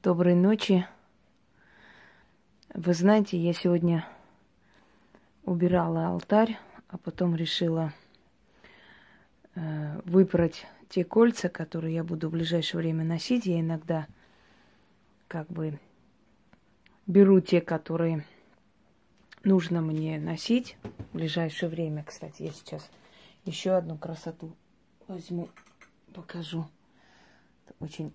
[0.00, 0.86] Доброй ночи.
[2.72, 4.06] Вы знаете, я сегодня
[5.42, 6.56] убирала алтарь,
[6.86, 7.92] а потом решила
[9.56, 13.46] э, выбрать те кольца, которые я буду в ближайшее время носить.
[13.46, 14.06] Я иногда
[15.26, 15.80] как бы
[17.08, 18.24] беру те, которые
[19.42, 20.76] нужно мне носить
[21.10, 22.04] в ближайшее время.
[22.04, 22.88] Кстати, я сейчас
[23.44, 24.54] еще одну красоту
[25.08, 25.48] возьму,
[26.14, 26.68] покажу.
[27.66, 28.12] Это очень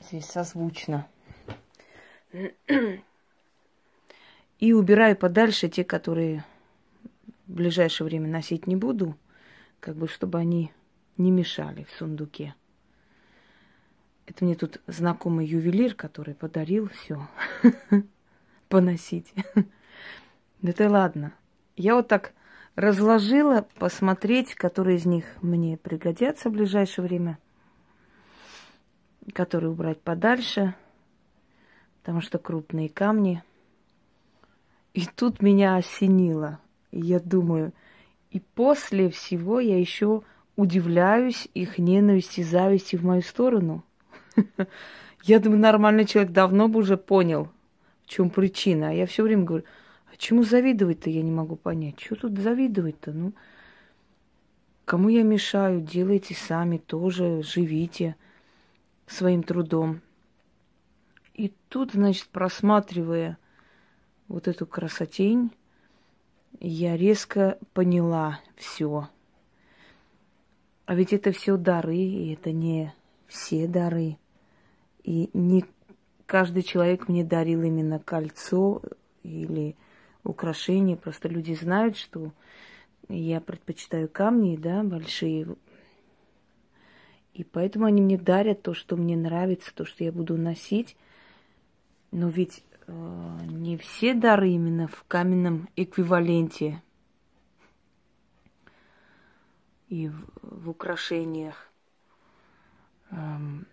[0.00, 1.06] здесь созвучно.
[4.58, 6.44] И убираю подальше те, которые
[7.46, 9.16] в ближайшее время носить не буду,
[9.80, 10.72] как бы чтобы они
[11.16, 12.54] не мешали в сундуке.
[14.26, 17.26] Это мне тут знакомый ювелир, который подарил все
[18.68, 19.34] поносить.
[20.62, 21.32] Это ладно.
[21.76, 22.32] Я вот так
[22.76, 27.38] разложила, посмотреть, которые из них мне пригодятся в ближайшее время,
[29.32, 30.74] которые убрать подальше,
[32.00, 33.42] потому что крупные камни.
[34.94, 36.58] И тут меня осенило.
[36.90, 37.72] И я думаю,
[38.30, 40.22] и после всего я еще
[40.56, 43.84] удивляюсь их ненависти, зависти в мою сторону.
[45.22, 47.50] Я думаю, нормальный человек давно бы уже понял,
[48.04, 48.88] в чем причина.
[48.88, 49.64] А я все время говорю,
[50.10, 52.00] а чему завидовать-то я не могу понять.
[52.00, 53.12] Что тут завидовать-то?
[53.12, 53.34] Ну,
[54.86, 58.16] кому я мешаю, делайте сами тоже, живите
[59.10, 60.00] своим трудом.
[61.34, 63.38] И тут, значит, просматривая
[64.28, 65.50] вот эту красотень,
[66.60, 69.08] я резко поняла все.
[70.86, 72.92] А ведь это все дары, и это не
[73.26, 74.18] все дары.
[75.02, 75.64] И не
[76.26, 78.82] каждый человек мне дарил именно кольцо
[79.22, 79.76] или
[80.24, 80.96] украшение.
[80.96, 82.32] Просто люди знают, что
[83.08, 85.56] я предпочитаю камни, да, большие.
[87.40, 90.94] И поэтому они мне дарят то, что мне нравится, то, что я буду носить.
[92.12, 96.82] Но ведь э, не все дары именно в каменном эквиваленте
[99.88, 101.70] и в, в украшениях.
[103.10, 103.66] Эм,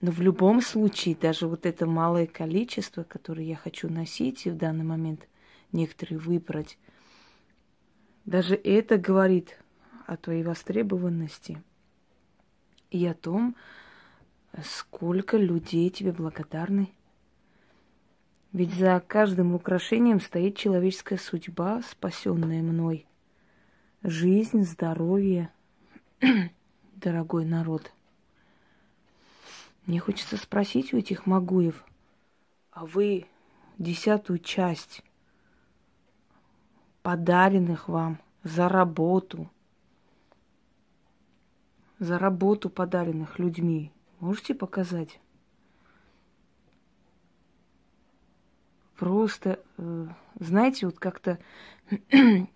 [0.00, 4.56] но в любом случае, даже вот это малое количество, которое я хочу носить и в
[4.56, 5.28] данный момент
[5.70, 6.78] некоторые выбрать,
[8.24, 9.58] даже это говорит
[10.06, 11.62] о твоей востребованности
[12.92, 13.56] и о том,
[14.62, 16.88] сколько людей тебе благодарны.
[18.52, 23.06] Ведь за каждым украшением стоит человеческая судьба, спасенная мной.
[24.02, 25.50] Жизнь, здоровье,
[26.94, 27.92] дорогой народ–
[29.86, 31.84] мне хочется спросить у этих Магуев,
[32.70, 33.26] а вы
[33.78, 35.02] десятую часть
[37.02, 39.50] подаренных вам за работу,
[42.02, 45.20] за работу подаренных людьми можете показать?
[48.96, 50.06] Просто, э,
[50.38, 51.38] знаете, вот как-то
[52.10, 52.46] я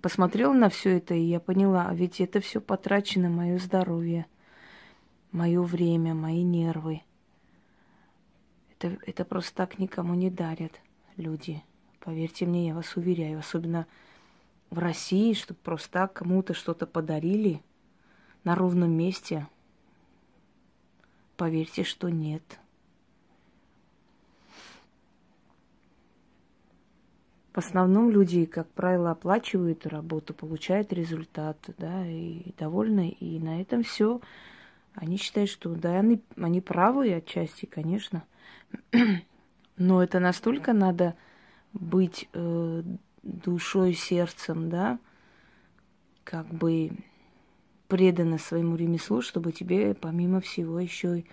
[0.00, 4.26] посмотрела на все это, и я поняла, а ведь это все потрачено мое здоровье–
[5.36, 7.02] мое время, мои нервы.
[8.72, 10.72] Это, это просто так никому не дарят
[11.16, 11.62] люди.
[12.00, 13.38] Поверьте мне, я вас уверяю.
[13.38, 13.86] Особенно
[14.70, 17.62] в России, чтобы просто так кому-то что-то подарили
[18.46, 19.48] на ровном месте.
[21.36, 22.42] Поверьте, что нет.
[27.52, 33.82] В основном люди, как правило, оплачивают работу, получают результат, да, и довольны, и на этом
[33.82, 34.20] все.
[34.94, 38.22] Они считают, что да, они, они правы отчасти, конечно.
[39.76, 41.16] Но это настолько надо
[41.72, 42.82] быть э,
[43.24, 45.00] душой, сердцем, да,
[46.22, 46.92] как бы
[47.88, 51.26] предано своему ремеслу, чтобы тебе помимо всего еще и,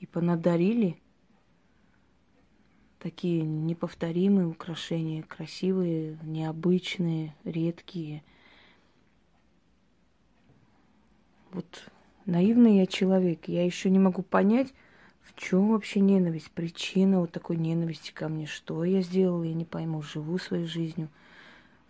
[0.00, 0.96] и понадарили
[2.98, 8.22] такие неповторимые украшения, красивые, необычные, редкие.
[11.52, 11.90] Вот
[12.30, 13.48] Наивный я человек.
[13.48, 14.72] Я еще не могу понять,
[15.22, 18.46] в чем вообще ненависть, причина вот такой ненависти ко мне.
[18.46, 20.00] Что я сделала, я не пойму.
[20.00, 21.08] Живу своей жизнью,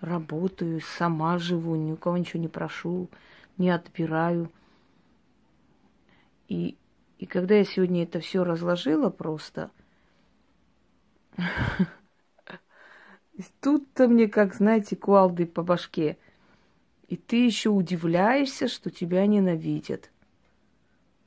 [0.01, 3.09] работаю, сама живу, ни у кого ничего не прошу,
[3.61, 4.51] не отбираю.
[6.49, 6.77] И,
[7.19, 9.71] и когда я сегодня это все разложила просто,
[13.61, 16.17] тут-то мне, как, знаете, кувалды по башке.
[17.07, 20.11] И ты еще удивляешься, что тебя ненавидят.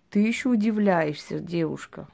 [0.09, 2.07] Ты еще удивляешься, девушка.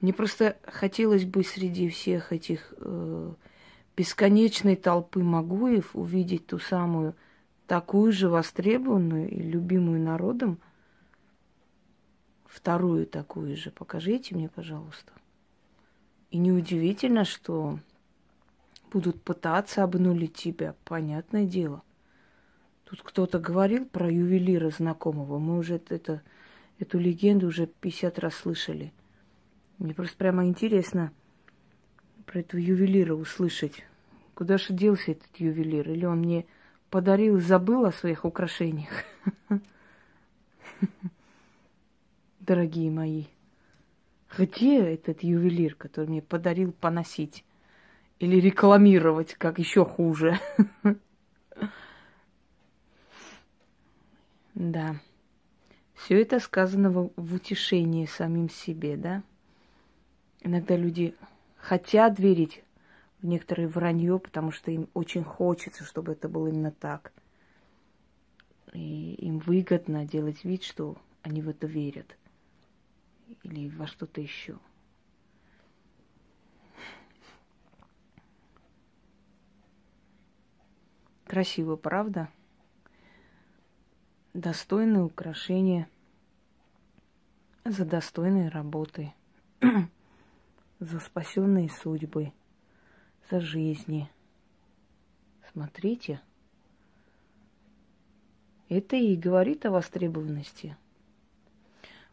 [0.00, 3.32] Мне просто хотелось бы среди всех этих э,
[3.96, 7.14] бесконечной толпы Магуев увидеть ту самую,
[7.66, 10.58] такую же востребованную и любимую народом
[12.44, 13.70] вторую такую же.
[13.70, 15.12] Покажите мне, пожалуйста.
[16.30, 17.78] И неудивительно, что
[18.92, 20.74] будут пытаться обнулить тебя.
[20.84, 21.82] Понятное дело.
[22.84, 25.38] Тут кто-то говорил про ювелира знакомого.
[25.38, 26.22] Мы уже это,
[26.78, 28.92] эту легенду уже 50 раз слышали.
[29.78, 31.12] Мне просто прямо интересно
[32.26, 33.84] про этого ювелира услышать.
[34.34, 35.88] Куда же делся этот ювелир?
[35.90, 36.44] Или он мне
[36.90, 38.90] подарил и забыл о своих украшениях?
[42.40, 43.24] Дорогие мои,
[44.36, 47.44] где этот ювелир, который мне подарил поносить?
[48.18, 50.38] Или рекламировать, как еще хуже?
[54.58, 54.96] Да.
[55.94, 59.22] Все это сказано в, в утешении самим себе, да?
[60.40, 61.14] Иногда люди
[61.66, 62.62] хотят верить
[63.20, 67.12] в некоторые вранье, потому что им очень хочется, чтобы это было именно так.
[68.72, 72.16] И им выгодно делать вид, что они в это верят.
[73.42, 74.58] Или во что-то еще.
[81.26, 82.28] Красиво, правда?
[84.36, 85.88] достойные украшения
[87.64, 89.12] за достойные работы,
[90.78, 92.32] за спасенные судьбы,
[93.30, 94.10] за жизни.
[95.52, 96.20] Смотрите,
[98.68, 100.76] это и говорит о востребованности.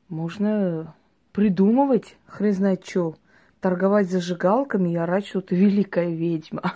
[0.08, 0.96] Можно
[1.32, 3.18] придумывать, хрен знает что,
[3.60, 6.76] торговать зажигалками и орать, что ты великая ведьма.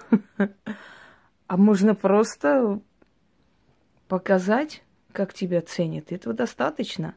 [1.47, 2.81] А можно просто
[4.07, 6.11] показать как тебя ценят.
[6.11, 7.15] Этого достаточно.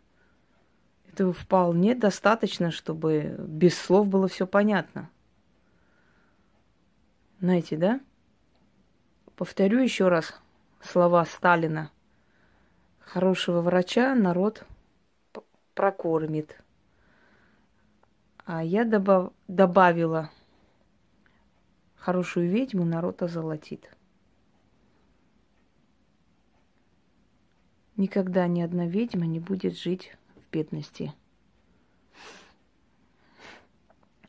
[1.20, 5.11] Этого вполне достаточно, чтобы без слов было все понятно.
[7.40, 8.00] Знаете, да?
[9.37, 10.40] Повторю еще раз
[10.81, 11.90] слова Сталина.
[13.00, 14.64] Хорошего врача народ
[15.75, 16.58] прокормит.
[18.46, 20.31] А я добав- добавила,
[21.96, 23.94] хорошую ведьму народ озолотит.
[27.99, 30.17] Никогда ни одна ведьма не будет жить
[30.50, 31.12] бедности.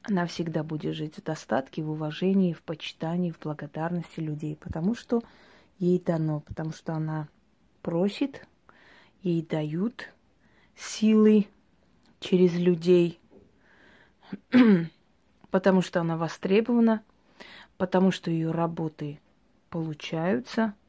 [0.04, 5.22] Она всегда будет жить в достатке, в уважении, в почитании, в благодарности людей, потому что
[5.78, 7.28] ей дано, потому что она
[7.82, 8.48] просит,
[9.22, 10.10] ей дают
[10.76, 11.48] силы
[12.20, 13.20] через людей,
[15.52, 17.04] потому что она востребована,
[17.78, 19.20] потому что ее работы
[19.70, 20.74] получаются–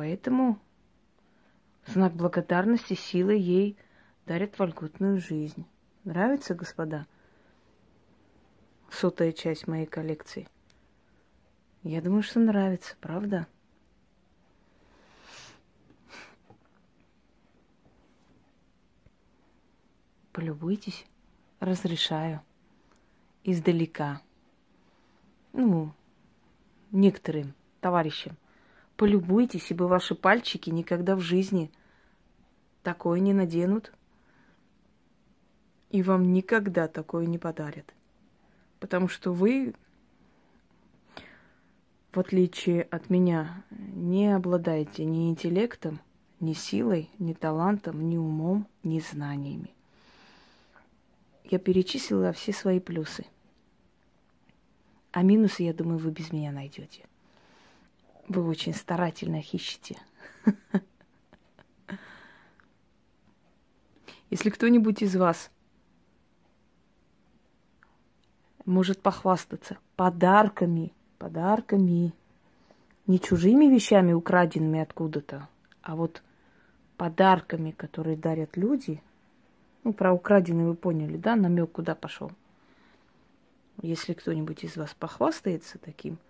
[0.00, 0.58] Поэтому
[1.86, 3.76] знак благодарности силы ей
[4.26, 5.66] дарят вольготную жизнь.
[6.04, 7.06] Нравится, господа?
[8.90, 10.48] Сотая часть моей коллекции.
[11.82, 13.46] Я думаю, что нравится, правда?
[20.32, 21.06] Полюбуйтесь,
[21.58, 22.40] разрешаю.
[23.44, 24.20] Издалека.
[25.52, 25.92] Ну,
[26.92, 28.36] некоторым товарищам–
[29.00, 31.70] Полюбуйтесь, ибо ваши пальчики никогда в жизни
[32.82, 33.94] такое не наденут.
[35.88, 37.94] И вам никогда такое не подарят.
[38.78, 39.72] Потому что вы,
[42.12, 45.98] в отличие от меня, не обладаете ни интеллектом,
[46.38, 49.70] ни силой, ни талантом, ни умом, ни знаниями.
[51.44, 53.24] Я перечислила все свои плюсы.
[55.10, 57.06] А минусы, я думаю, вы без меня найдете.
[58.30, 59.98] Вы очень старательно их ищете.
[64.30, 65.50] Если кто-нибудь из вас
[68.64, 72.12] может похвастаться подарками, подарками,
[73.08, 75.48] не чужими вещами, украденными откуда-то,
[75.82, 76.22] а вот
[76.96, 79.02] подарками, которые дарят люди.
[79.82, 82.30] Ну, про украденные вы поняли, да, намек куда пошел.
[83.82, 86.16] Если кто-нибудь из вас похвастается таким–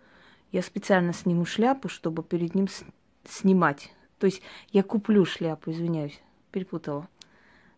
[0.52, 2.84] я специально сниму шляпу, чтобы перед ним с-
[3.28, 3.92] снимать.
[4.18, 7.08] То есть я куплю шляпу, извиняюсь, перепутала.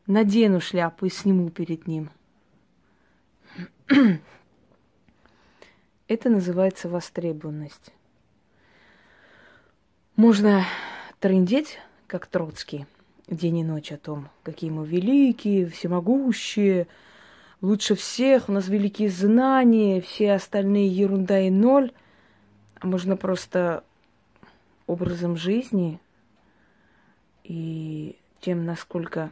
[0.06, 2.10] Надену шляпу и сниму перед ним.
[6.08, 7.92] Это называется востребованность.
[10.16, 10.64] Можно
[11.20, 12.86] трындеть, как Троцкий,
[13.28, 16.86] день и ночь о том, какие мы великие, всемогущие,
[17.60, 21.92] лучше всех, у нас великие знания, все остальные ерунда и ноль
[22.82, 23.84] можно просто
[24.86, 26.00] образом жизни
[27.44, 29.30] и тем, насколько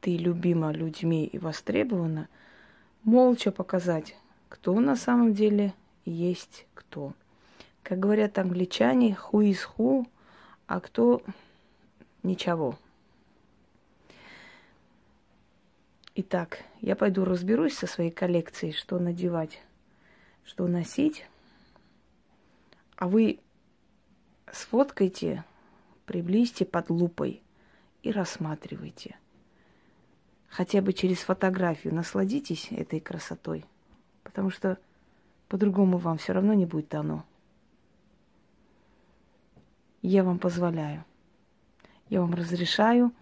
[0.00, 2.28] ты любима людьми и востребована,
[3.02, 4.16] молча показать,
[4.48, 7.12] кто на самом деле есть кто.
[7.82, 10.06] Как говорят англичане, who is who,
[10.66, 11.22] а кто
[12.22, 12.76] ничего.
[16.14, 19.62] Итак, я пойду разберусь со своей коллекцией, что надевать,
[20.44, 21.26] что носить.
[22.96, 23.40] А вы
[24.50, 25.44] сфоткайте,
[26.06, 27.42] приблизьте под лупой
[28.02, 29.18] и рассматривайте.
[30.48, 33.66] Хотя бы через фотографию насладитесь этой красотой,
[34.22, 34.78] потому что
[35.48, 37.24] по-другому вам все равно не будет дано.
[40.00, 41.04] Я вам позволяю.
[42.08, 43.12] Я вам разрешаю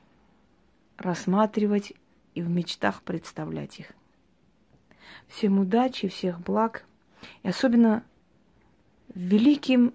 [0.99, 1.95] рассматривать
[2.35, 3.93] и в мечтах представлять их.
[5.27, 6.85] Всем удачи, всех благ.
[7.43, 8.05] И особенно
[9.15, 9.95] великим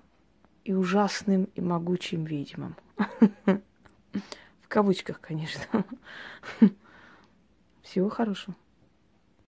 [0.63, 2.75] и ужасным и могучим ведьмам.
[4.61, 5.85] В кавычках, конечно.
[7.81, 8.55] Всего хорошего.